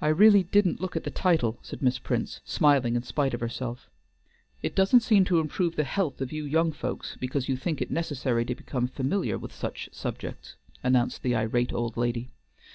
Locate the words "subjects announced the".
9.92-11.36